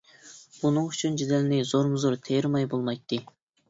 [0.55, 3.27] بۇنىڭ ئۈچۈن جېدەلنى زورمۇزور تېرىماي بولمايتتى.